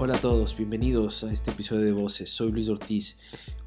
[0.00, 2.30] Hola a todos, bienvenidos a este episodio de Voces.
[2.30, 3.18] Soy Luis Ortiz.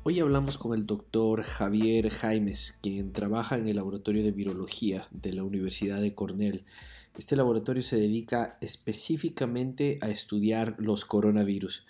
[0.04, 5.34] Hoy hablamos con el doctor Javier Jaimes, quien trabaja en el Laboratorio de Virología de
[5.34, 6.64] la Universidad de Cornell.
[7.18, 11.86] Este laboratorio se dedica específicamente a estudiar los coronavirus.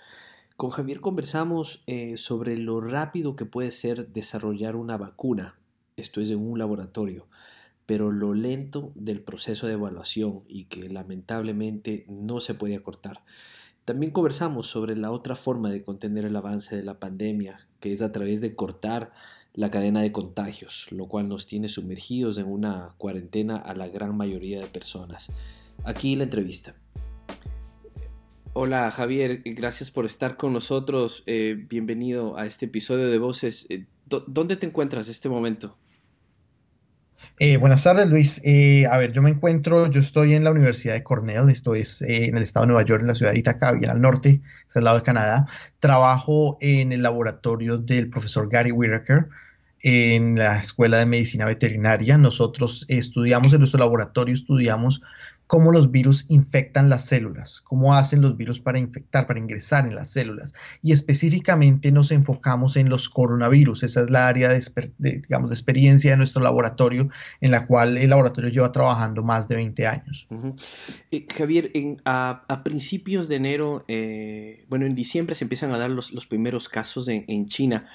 [0.57, 5.59] Con Javier conversamos eh, sobre lo rápido que puede ser desarrollar una vacuna,
[5.97, 7.27] esto es en un laboratorio,
[7.85, 13.21] pero lo lento del proceso de evaluación y que lamentablemente no se puede acortar.
[13.91, 18.01] También conversamos sobre la otra forma de contener el avance de la pandemia, que es
[18.01, 19.11] a través de cortar
[19.53, 24.15] la cadena de contagios, lo cual nos tiene sumergidos en una cuarentena a la gran
[24.15, 25.33] mayoría de personas.
[25.83, 26.73] Aquí la entrevista.
[28.53, 31.23] Hola Javier, gracias por estar con nosotros.
[31.25, 33.67] Eh, bienvenido a este episodio de Voces.
[33.67, 35.75] Eh, ¿Dónde te encuentras en este momento?
[37.39, 38.41] Eh, buenas tardes, Luis.
[38.43, 42.01] Eh, a ver, yo me encuentro, yo estoy en la Universidad de Cornell, esto es
[42.03, 44.41] eh, en el estado de Nueva York, en la ciudad de Ithaca, bien al norte,
[44.69, 45.47] es al lado de Canadá.
[45.79, 49.27] Trabajo en el laboratorio del profesor Gary Whitaker
[49.83, 52.17] en la Escuela de Medicina Veterinaria.
[52.17, 55.01] Nosotros estudiamos en nuestro laboratorio, estudiamos
[55.51, 59.95] cómo los virus infectan las células, cómo hacen los virus para infectar, para ingresar en
[59.95, 60.53] las células.
[60.81, 63.83] Y específicamente nos enfocamos en los coronavirus.
[63.83, 64.61] Esa es la área de,
[64.99, 67.09] digamos, de experiencia de nuestro laboratorio,
[67.41, 70.25] en la cual el laboratorio lleva trabajando más de 20 años.
[71.11, 71.69] Eh, Javier,
[72.05, 77.09] a, principios de enero, eh, bueno, en diciembre se empiezan a dar los, primeros casos
[77.09, 77.89] en China.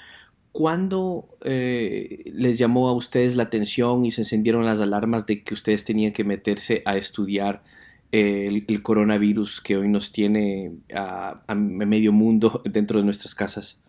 [0.57, 5.53] ¿Cuándo eh, les llamó a ustedes la atención y se encendieron las alarmas de que
[5.53, 7.61] ustedes tenían que meterse a estudiar
[8.11, 13.83] el, coronavirus que hoy nos tiene a, medio mundo dentro de nuestras casas?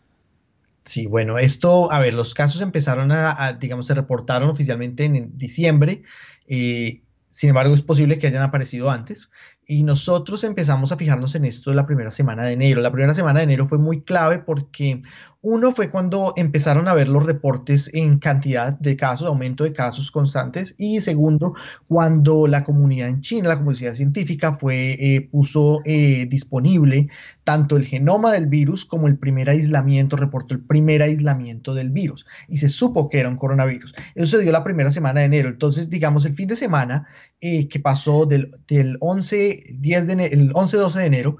[0.84, 6.02] Sí, bueno, esto, a ver, los casos empezaron a, digamos, se reportaron oficialmente en, diciembre.
[6.48, 7.00] Eh,
[7.30, 9.30] sin embargo, es posible que hayan aparecido antes.
[9.66, 12.80] Y nosotros empezamos a fijarnos en esto la primera semana de enero.
[12.80, 15.02] La primera semana de enero fue muy clave porque
[15.40, 20.10] uno fue cuando empezaron a ver los reportes en cantidad de casos, aumento de casos
[20.10, 20.74] constantes.
[20.78, 21.54] Y segundo,
[21.86, 27.08] cuando la comunidad en China, la comunidad científica, fue, eh, puso eh, disponible
[27.44, 32.26] tanto el genoma del virus como el primer aislamiento, reportó el primer aislamiento del virus.
[32.48, 33.94] Y se supo que era un coronavirus.
[34.14, 35.50] Eso se dio la primera semana de enero.
[35.50, 37.06] Entonces, digamos, el fin de semana
[37.40, 41.38] eh, que pasó del, del 11, 10 de el 11-12 de enero,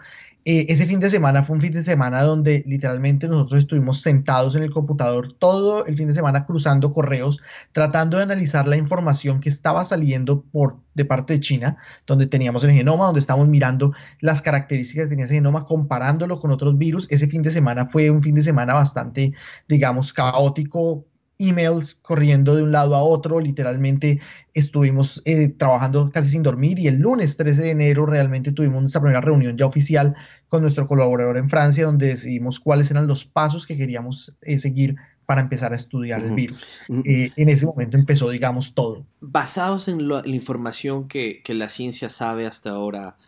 [0.51, 4.55] eh, ese fin de semana fue un fin de semana donde literalmente nosotros estuvimos sentados
[4.57, 7.39] en el computador todo el fin de semana cruzando correos,
[7.73, 12.65] tratando de analizar la información que estaba saliendo por, de parte de China, donde teníamos
[12.65, 17.07] el genoma, donde estábamos mirando las características que tenía ese genoma, comparándolo con otros virus.
[17.11, 19.33] Ese fin de semana fue un fin de semana bastante,
[19.69, 21.05] digamos, caótico
[21.39, 24.21] emails corriendo de un lado a otro, literalmente
[24.55, 29.01] estuvimos eh, trabajando casi sin dormir y el lunes 13 de enero realmente tuvimos nuestra
[29.01, 30.17] primera reunión ya oficial
[30.49, 34.97] con nuestro colaborador en Francia donde decidimos cuáles eran los pasos que queríamos eh, seguir
[35.27, 36.67] para empezar a estudiar el virus.
[37.05, 39.05] Eh, en ese momento empezó, digamos, todo.
[39.21, 43.19] Basados en la información que, que, la ciencia sabe hasta ahora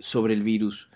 [0.00, 0.90] sobre el virus,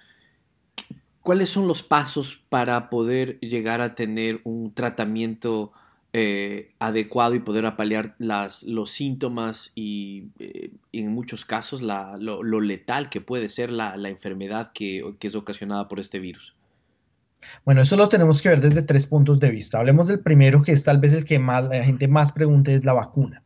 [1.20, 5.72] ¿cuáles son los pasos para poder llegar a tener un tratamiento
[6.12, 13.08] eh, adecuado y poder apalear las, los síntomas y eh, en muchos casos lo, letal
[13.08, 16.56] que puede ser la, enfermedad que, que, es ocasionada por este virus.
[17.64, 19.78] Bueno, eso lo tenemos que ver desde tres puntos de vista.
[19.78, 22.84] Hablemos del primero, que es tal vez el que más la gente más pregunta, es
[22.84, 23.44] la vacuna.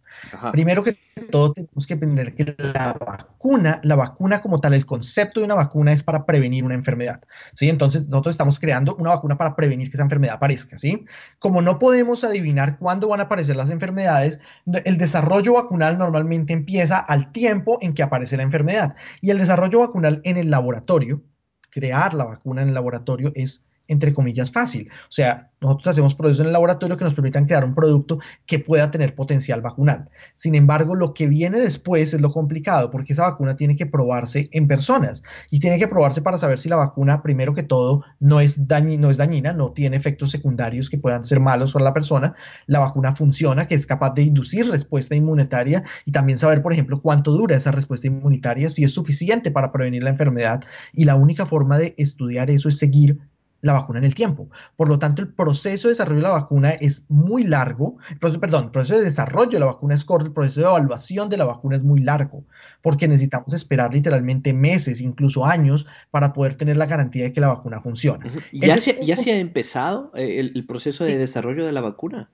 [0.52, 0.98] Primero que
[1.30, 5.54] todo tenemos que entender que la vacuna, la vacuna como tal, el concepto de una
[5.54, 7.22] vacuna es para prevenir una enfermedad,
[7.54, 7.68] ¿sí?
[7.68, 11.04] Entonces nosotros estamos creando una vacuna para prevenir que esa enfermedad aparezca, ¿sí?
[11.38, 14.40] Como no podemos adivinar cuándo van a aparecer las enfermedades,
[14.84, 19.80] el desarrollo vacunal normalmente empieza al tiempo en que aparece la enfermedad y el desarrollo
[19.80, 21.22] vacunal en el laboratorio,
[21.70, 24.90] crear la vacuna en el laboratorio es entre comillas, fácil.
[25.08, 28.58] O sea, nosotros hacemos procesos en el laboratorio que nos permitan crear un producto que
[28.58, 30.08] pueda tener potencial vacunal.
[30.34, 34.48] Sin embargo, lo que viene después es lo complicado, porque esa vacuna tiene que probarse
[34.52, 38.40] en personas y tiene que probarse para saber si la vacuna, primero que todo, no
[38.40, 42.34] es, no es dañina, no tiene efectos secundarios que puedan ser malos para la persona.
[42.66, 47.00] La vacuna funciona, que es capaz de inducir respuesta inmunitaria y también saber, por ejemplo,
[47.00, 50.62] cuánto dura esa respuesta inmunitaria, si es suficiente para prevenir la enfermedad.
[50.92, 53.18] Y la única forma de estudiar eso es seguir
[53.64, 54.48] la vacuna en el tiempo.
[54.76, 58.70] Por lo tanto, el proceso de desarrollo de la vacuna es muy largo, perdón, el
[58.70, 61.76] proceso de desarrollo de la vacuna es corto, el proceso de evaluación de la vacuna
[61.76, 62.44] es muy largo,
[62.82, 67.48] porque necesitamos esperar literalmente meses, incluso años, para poder tener la garantía de que la
[67.48, 68.26] vacuna funciona.
[68.52, 72.28] ¿Ya, se, ¿Ya se ha empezado eh, el, proceso de desarrollo de la vacuna?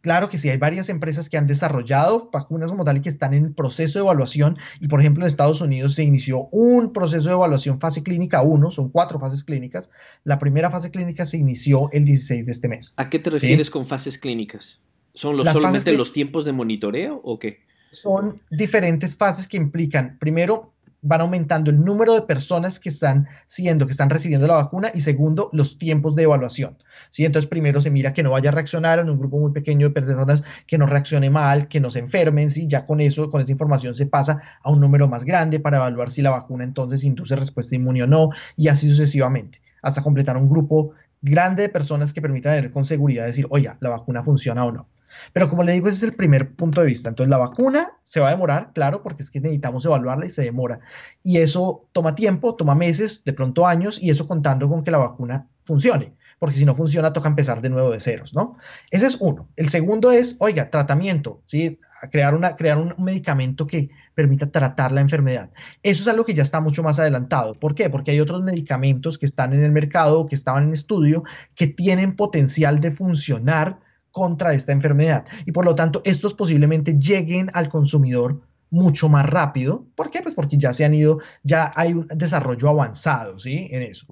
[0.00, 3.34] Claro que sí, hay varias empresas que han desarrollado vacunas como tal y que están
[3.34, 4.56] en proceso de evaluación.
[4.80, 8.70] Y por ejemplo, en Estados Unidos se inició un proceso de evaluación fase clínica 1,
[8.70, 9.90] son cuatro fases clínicas.
[10.24, 12.94] La primera fase clínica se inició el 16 de este mes.
[12.96, 14.80] ¿A qué te refieres con fases clínicas?
[15.12, 17.60] ¿Son los, solamente los tiempos de monitoreo o qué?
[17.90, 23.86] Son diferentes fases que implican, primero, van aumentando el número de personas que están siendo,
[23.86, 26.76] que están recibiendo la vacuna y segundo, los tiempos de evaluación.
[27.10, 27.24] ¿sí?
[27.24, 29.94] Entonces, primero se mira que no vaya a reaccionar en un grupo muy pequeño de
[29.94, 32.66] personas que no reaccione mal, que no se enfermen, ¿sí?
[32.68, 36.10] ya con eso, con esa información se pasa a un número más grande para evaluar
[36.10, 40.48] si la vacuna entonces induce respuesta inmune o no y así sucesivamente, hasta completar un
[40.48, 40.92] grupo
[41.22, 44.86] grande de personas que permita tener con seguridad decir, oye, la vacuna funciona o no.
[45.32, 47.08] Pero como le digo, ese es el primer punto de vista.
[47.08, 50.42] Entonces, la vacuna se va a demorar, claro, porque es que necesitamos evaluarla y se
[50.42, 50.80] demora.
[51.22, 54.98] Y eso toma tiempo, toma meses, de pronto años, y eso contando con que la
[54.98, 56.14] vacuna funcione.
[56.40, 58.56] Porque si no funciona, toca empezar de nuevo de ceros, ¿no?
[58.90, 59.50] Ese es uno.
[59.56, 61.78] El segundo es, oiga, tratamiento, ¿sí?
[62.10, 65.50] Crear, una, crear un medicamento que permita tratar la enfermedad.
[65.82, 67.52] Eso es algo que ya está mucho más adelantado.
[67.60, 67.90] ¿Por qué?
[67.90, 71.24] Porque hay otros medicamentos que están en el mercado, que estaban en estudio,
[71.54, 73.78] que tienen potencial de funcionar
[74.10, 75.24] contra esta enfermedad.
[75.46, 78.40] Y por lo tanto, estos posiblemente lleguen al consumidor
[78.70, 79.84] mucho más rápido.
[79.96, 80.22] ¿Por qué?
[80.22, 83.68] Pues porque ya se han ido, ya hay un desarrollo avanzado, ¿sí?
[83.70, 84.06] En eso.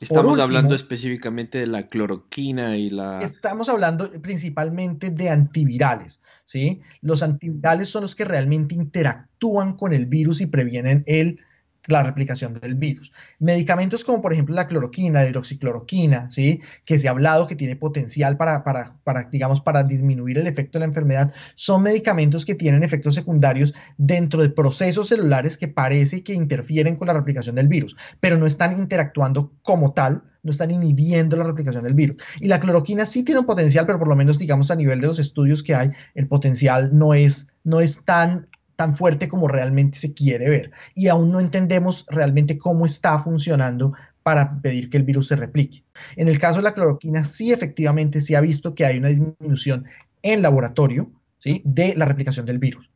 [0.00, 3.20] Estamos hablando específicamente de la cloroquina y la...
[3.22, 6.80] Estamos hablando principalmente de antivirales, ¿sí?
[7.02, 11.40] Los antivirales son los que realmente interactúan con el virus y previenen el
[11.86, 13.12] la replicación del virus.
[13.38, 16.60] Medicamentos como por ejemplo la cloroquina, la hidroxicloroquina, ¿sí?
[16.84, 20.78] que se ha hablado que tiene potencial para, para, para, digamos, para disminuir el efecto
[20.78, 26.22] de la enfermedad, son medicamentos que tienen efectos secundarios dentro de procesos celulares que parece
[26.22, 30.70] que interfieren con la replicación del virus, pero no están interactuando como tal no están
[30.70, 32.22] inhibiendo la replicación del virus.
[32.40, 35.06] Y la cloroquina sí tiene un potencial, pero por lo menos, digamos, a nivel de
[35.06, 38.48] los estudios que hay, el potencial no es, no es tan
[38.80, 40.70] tan fuerte como realmente se quiere ver.
[40.94, 43.92] Y aún no entendemos realmente cómo está funcionando
[44.22, 45.84] para pedir que el virus se replique.
[46.16, 49.84] En el caso de la cloroquina, sí efectivamente se ha visto que hay una disminución
[50.22, 51.60] en laboratorio ¿sí?
[51.66, 52.90] de la replicación del virus.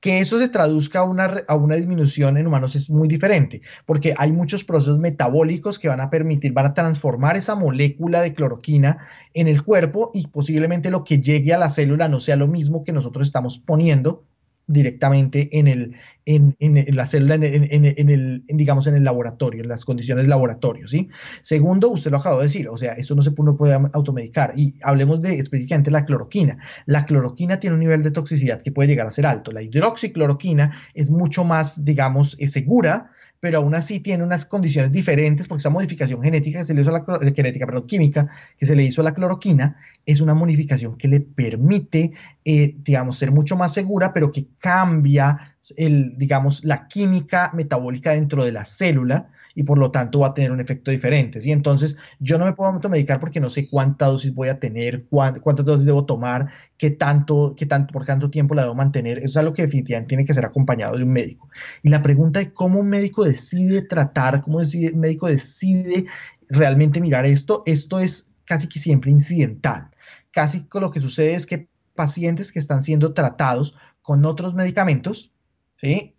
[0.00, 4.14] Que eso se traduzca a una, a una disminución en humanos es muy diferente, porque
[4.18, 9.06] hay muchos procesos metabólicos que van a permitir, van a transformar esa molécula de cloroquina
[9.34, 12.82] en el cuerpo y posiblemente lo que llegue a la célula no sea lo mismo
[12.82, 14.24] que nosotros estamos poniendo
[14.66, 16.56] directamente en, el, en,
[16.96, 21.08] la célula, en, el, digamos, en el laboratorio, en las condiciones laboratorio, ¿sí?
[21.42, 24.52] Segundo, usted lo acabó de decir, o sea, eso no se puede automedicar.
[24.56, 26.58] Y hablemos de específicamente la cloroquina.
[26.86, 29.52] La cloroquina tiene un nivel de toxicidad que puede llegar a ser alto.
[29.52, 33.10] La hidroxicloroquina es mucho más, digamos, segura,
[33.42, 36.90] pero aún así tiene unas condiciones diferentes porque esa modificación genética que se le hizo
[36.90, 41.08] a la perdón, química que se le hizo a la cloroquina es una modificación que
[41.08, 42.12] le permite,
[42.44, 48.44] eh, digamos, ser mucho más segura, pero que cambia el, digamos, la química metabólica dentro
[48.44, 51.40] de la célula y por lo tanto va a tener un efecto diferente.
[51.40, 51.52] ¿sí?
[51.52, 55.64] Entonces, yo no me puedo automedicar porque no sé cuánta dosis voy a tener, cuántas
[55.64, 59.18] dosis debo tomar, qué tanto, qué tanto, por cuánto tiempo la debo mantener.
[59.18, 61.48] Eso es algo que definitivamente tiene que ser acompañado de un médico.
[61.82, 66.06] Y la pregunta de cómo un médico decide tratar, cómo decide, un médico decide
[66.48, 69.90] realmente mirar esto, esto es casi que siempre incidental.
[70.30, 75.30] Casi lo que sucede es que pacientes que están siendo tratados con otros medicamentos,
[75.76, 76.14] ¿sí?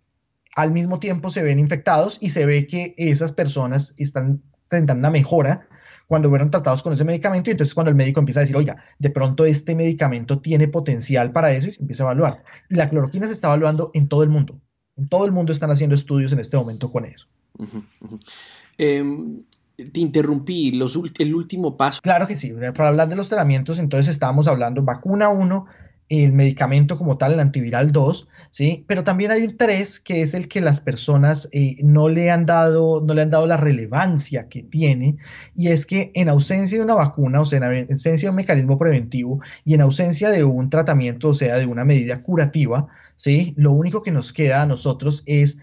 [0.56, 5.10] Al mismo tiempo se ven infectados y se ve que esas personas están presentando una
[5.10, 5.68] mejora
[6.06, 8.76] cuando fueron tratados con ese medicamento y entonces cuando el médico empieza a decir, oiga,
[8.98, 12.44] de pronto este medicamento tiene potencial para eso y se empieza a evaluar.
[12.68, 14.60] Y la cloroquina se está evaluando en todo el mundo.
[14.96, 17.26] En todo el mundo están haciendo estudios en este momento con eso.
[18.76, 19.42] Em,
[19.76, 22.00] te interrumpí, los, el último paso.
[22.02, 25.66] Claro que sí, para hablar de los tratamientos, entonces estábamos hablando vacuna 1,
[26.22, 28.84] el medicamento como tal, el antiviral 2, ¿sí?
[28.86, 32.46] Pero también hay un 3 que es el que las personas eh, no, le han
[32.46, 35.16] dado, no le han dado la relevancia que tiene
[35.56, 38.78] y es que en ausencia de una vacuna, o sea, en ausencia de un mecanismo
[38.78, 43.54] preventivo y en ausencia de un tratamiento, o sea, de una medida curativa, ¿sí?
[43.56, 45.58] Lo único que nos queda a nosotros es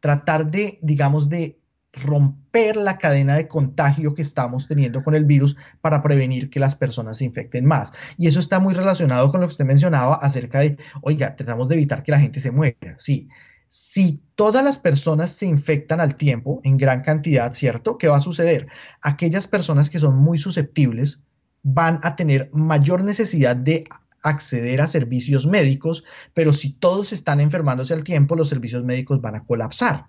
[0.00, 1.61] tratar de, digamos, de
[1.92, 6.74] romper la cadena de contagio que estamos teniendo con el virus para prevenir que las
[6.74, 7.92] personas se infecten más.
[8.16, 11.74] Y eso está muy relacionado con lo que usted mencionaba acerca de, oiga, tratamos de
[11.76, 12.96] evitar que la gente se muera.
[12.98, 13.28] Sí,
[13.68, 17.96] si todas las personas se infectan al tiempo, en gran cantidad, ¿cierto?
[17.96, 18.66] ¿Qué va a suceder?
[19.00, 21.20] Aquellas personas que son muy susceptibles
[21.62, 23.84] van a tener mayor necesidad de
[24.22, 29.36] acceder a servicios médicos, pero si todos están enfermándose al tiempo, los servicios médicos van
[29.36, 30.06] a colapsar.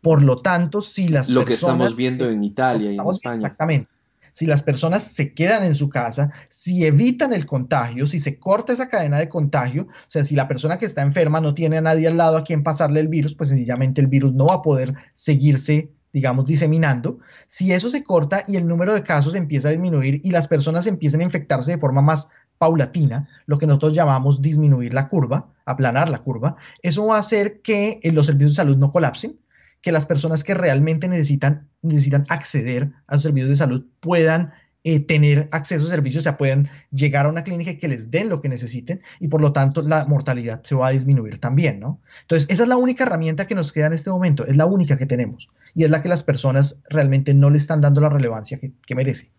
[0.00, 3.36] Por lo tanto, si las Lo que estamos viendo en Italia y en España.
[3.36, 3.88] Exactamente.
[4.32, 8.72] si las personas se quedan en su casa, si evitan el contagio, si se corta
[8.72, 11.80] esa cadena de contagio, o sea, si la persona que está enferma no tiene a
[11.80, 14.62] nadie al lado a quien pasarle el virus, pues sencillamente el virus no va a
[14.62, 19.70] poder seguirse digamos, diseminando, si eso se corta y el número de casos empieza a
[19.70, 22.28] disminuir y las personas empiezan a infectarse de forma más
[22.58, 27.62] paulatina, lo que nosotros llamamos disminuir la curva, aplanar la curva, eso va a hacer
[27.62, 29.38] que eh, los servicios de salud no colapsen,
[29.82, 34.98] que las personas que realmente necesitan, necesitan acceder a los servicios de salud puedan eh,
[34.98, 38.40] tener acceso a servicios, o sea, puedan llegar a una clínica que les den lo
[38.40, 42.00] que necesiten y por lo tanto la mortalidad se va a disminuir también, ¿no?
[42.22, 44.96] Entonces, esa es la única herramienta que nos queda en este momento, es la única
[44.96, 48.58] que tenemos y es la que las personas realmente no le están dando la relevancia
[48.58, 49.30] que, merece.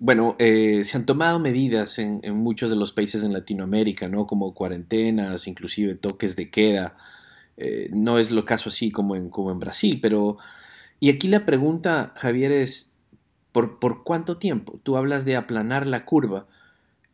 [0.00, 4.26] Bueno, eh, se han tomado medidas en, muchos de los países en Latinoamérica, ¿no?
[4.26, 6.96] Como cuarentenas, inclusive toques de queda.
[7.56, 10.36] Eh, no es lo caso así como en, como en Brasil, pero...
[11.00, 12.92] Y aquí la pregunta, Javier, es,
[13.52, 14.80] ¿Por, cuánto tiempo?
[14.82, 16.46] Tú hablas de aplanar la curva.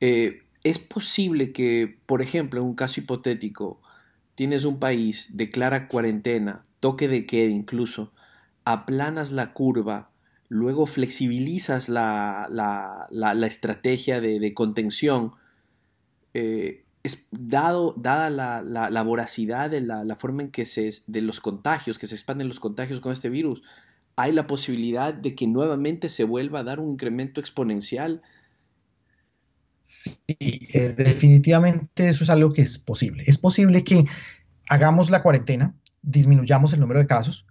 [0.00, 3.80] Eh, ¿Es posible que, por ejemplo, en un caso hipotético,
[4.36, 8.12] tienes un país, declara cuarentena, toque de queda incluso,
[8.64, 10.10] aplanas la curva,
[10.48, 13.08] luego flexibilizas la,
[13.46, 15.32] estrategia de, contención,
[16.34, 21.98] eh, es, dado, dada la, voracidad de la, forma en que se, de los contagios,
[21.98, 23.62] que se expanden los contagios con este virus,
[24.16, 28.22] hay la posibilidad de que nuevamente se vuelva a dar un incremento exponencial.
[29.84, 30.18] Sí,
[30.96, 33.22] definitivamente eso es algo que es posible.
[33.26, 34.04] Es posible que
[34.68, 37.46] hagamos la cuarentena, disminuyamos el número de casos,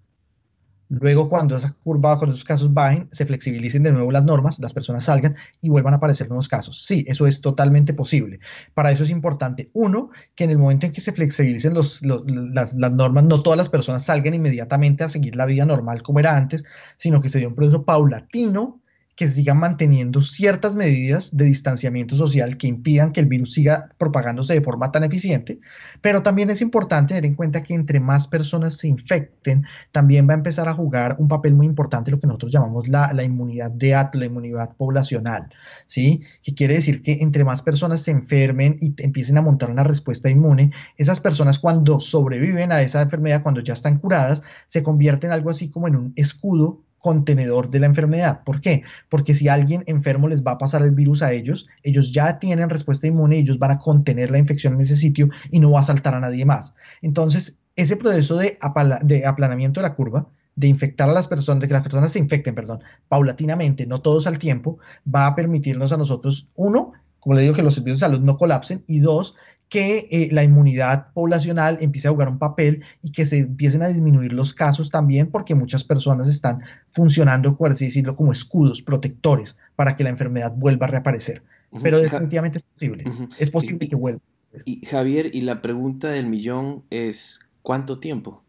[0.89, 4.73] Luego, cuando esa curva, cuando esos casos bajen, se flexibilicen de nuevo las normas, las
[4.73, 6.83] personas salgan y vuelvan a aparecer nuevos casos.
[6.85, 8.39] Sí, eso es totalmente posible.
[8.73, 12.73] Para eso es importante, uno, que en el momento en que se flexibilicen las, las,
[12.73, 16.63] normas, no todas las personas salgan inmediatamente a seguir la vida normal como era antes,
[16.97, 18.81] sino que se dé un proceso paulatino
[19.17, 24.53] que sigan manteniendo ciertas medidas de distanciamiento social que impidan que el virus siga propagándose
[24.53, 25.59] de forma tan eficiente,
[26.01, 30.33] pero también es importante tener en cuenta que entre más personas se infecten, también va
[30.33, 33.97] a empezar a jugar un papel muy importante lo que nosotros llamamos la, inmunidad de
[34.13, 35.49] la inmunidad poblacional,
[35.87, 36.21] ¿sí?
[36.43, 40.29] Que quiere decir que entre más personas se enfermen y empiecen a montar una respuesta
[40.29, 45.33] inmune, esas personas cuando sobreviven a esa enfermedad, cuando ya están curadas, se convierten en
[45.33, 48.43] algo así como en un escudo contenedor de la enfermedad.
[48.43, 48.83] ¿Por qué?
[49.07, 52.69] Porque si alguien enfermo les va a pasar el virus a ellos, ellos ya tienen
[52.69, 55.79] respuesta inmune y ellos van a contener la infección en ese sitio y no va
[55.79, 56.73] a saltar a nadie más.
[57.01, 58.57] Entonces, ese proceso de,
[59.03, 62.19] de aplanamiento de la curva, de infectar a las personas, de que las personas se
[62.19, 67.41] infecten, perdón, paulatinamente, no todos al tiempo, va a permitirnos a nosotros, uno, como le
[67.41, 69.35] digo, que los servicios de salud no colapsen y dos,
[69.69, 73.87] que eh, la inmunidad poblacional empiece a jugar un papel y que se empiecen a
[73.87, 79.57] disminuir los casos también porque muchas personas están funcionando, por así decirlo, como escudos protectores
[79.75, 81.43] para que la enfermedad vuelva a reaparecer.
[81.83, 83.03] Pero definitivamente es posible,
[83.37, 84.21] es posible que vuelva.
[84.63, 88.41] Y Javier, y la pregunta del millón es, ¿cuánto tiempo?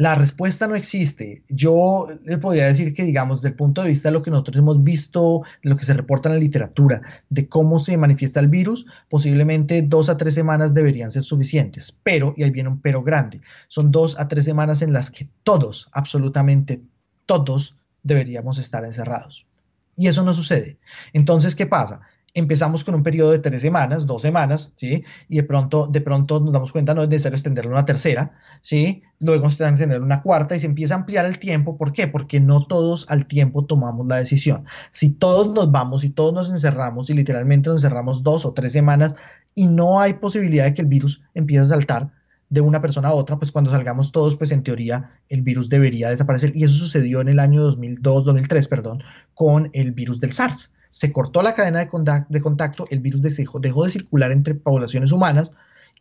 [0.00, 1.42] La respuesta no existe.
[1.50, 4.56] Yo le podría decir que, digamos, desde el punto de vista de lo que nosotros
[4.56, 8.86] hemos visto, lo que se reporta en la literatura, de cómo se manifiesta el virus,
[9.10, 11.94] posiblemente dos a tres semanas deberían ser suficientes.
[12.02, 15.28] Pero, y ahí viene un pero grande, son dos a tres semanas en las que
[15.42, 16.80] todos, absolutamente
[17.26, 19.44] todos, deberíamos estar encerrados.
[19.96, 20.78] Y eso no sucede.
[21.12, 22.00] Entonces, ¿qué pasa?
[22.34, 25.04] Empezamos con un periodo de tres semanas, dos semanas, ¿sí?
[25.28, 28.32] Y de pronto, de pronto nos damos cuenta, no es necesario extenderlo una tercera,
[28.62, 29.02] ¿sí?
[29.18, 29.64] Luego se
[29.98, 31.76] una cuarta y se empieza a ampliar el tiempo.
[31.76, 32.08] ¿Por qué?
[32.08, 34.64] Porque no todos al tiempo tomamos la decisión.
[34.92, 38.72] Si todos nos vamos y todos nos encerramos y literalmente nos encerramos dos o tres
[38.72, 39.14] semanas
[39.54, 42.12] y no hay posibilidad de que el virus empiece a saltar,
[42.48, 46.10] de una persona a otra, pues cuando salgamos todos, pues en teoría el virus debería
[46.10, 46.50] desaparecer.
[46.56, 51.12] Y eso sucedió en el año 2002, 2003, perdón, con el virus del SARS se
[51.12, 51.88] cortó la cadena
[52.28, 55.52] de contacto, el virus dejó, de circular entre poblaciones humanas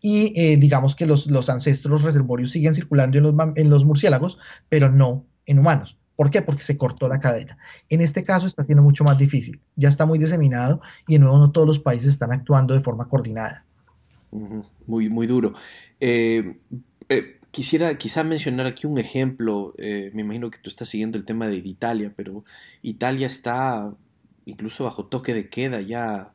[0.02, 4.90] y eh, digamos que los, ancestros reservorios siguen circulando en los, en los murciélagos, pero
[4.90, 5.98] no en humanos.
[6.16, 6.42] ¿Por qué?
[6.42, 7.58] Porque se cortó la cadena.
[7.88, 9.62] En este caso está siendo mucho más difícil.
[9.76, 13.08] Ya está muy diseminado y de nuevo no todos los países están actuando de forma
[13.08, 13.66] coordinada.
[14.86, 15.54] Muy, muy duro.
[16.00, 16.58] Eh,
[17.08, 19.76] eh, quisiera quizá mencionar aquí un ejemplo.
[19.78, 22.44] me imagino que tú estás siguiendo el tema de Italia, pero
[22.82, 23.94] Italia está
[24.50, 26.34] incluso bajo toque de queda ya,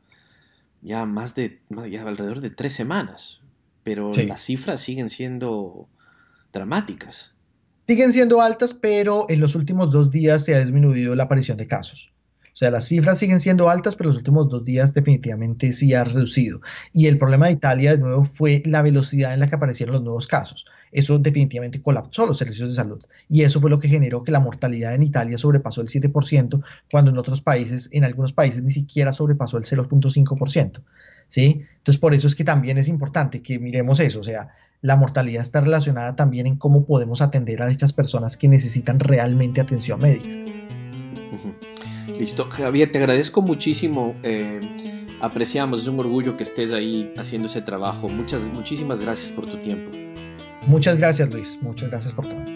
[0.81, 3.41] ya más de, ya alrededor de tres semanas.
[3.83, 5.87] Pero las cifras siguen siendo
[6.51, 7.35] dramáticas.
[7.85, 11.67] Siguen siendo altas, pero en los últimos dos días se ha disminuido la aparición de
[11.67, 12.11] casos.
[12.55, 16.05] O sea, las cifras siguen siendo altas, pero los últimos dos días definitivamente sí ha
[16.05, 16.61] reducido.
[16.93, 20.03] Y el problema de Italia, de nuevo, fue la velocidad en la que aparecieron los
[20.03, 20.63] nuevos casos.
[20.93, 23.03] Eso definitivamente colapsó los servicios de salud.
[23.27, 27.11] Y eso fue lo que generó que la mortalidad en Italia sobrepasó el 7%, cuando
[27.11, 30.81] en otros países, en algunos países, ni siquiera sobrepasó el 0.5%.
[31.27, 31.61] ¿Sí?
[31.79, 34.21] Entonces, por eso es que también es importante que miremos eso.
[34.21, 34.47] O sea,
[34.81, 39.59] la mortalidad está relacionada también en cómo podemos atender a estas personas que necesitan realmente
[39.59, 40.35] atención médica.
[42.07, 42.47] Listo.
[42.49, 44.15] Javier, te agradezco muchísimo.
[44.23, 44.61] Eh,
[45.21, 48.09] apreciamos, es un orgullo que estés ahí haciendo ese trabajo.
[48.09, 49.91] Muchas, muchísimas gracias por tu tiempo.
[50.67, 51.59] Muchas gracias, Luis.
[51.61, 52.54] Muchas gracias por todo.